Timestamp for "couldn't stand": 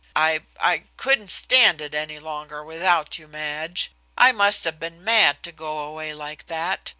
0.97-1.79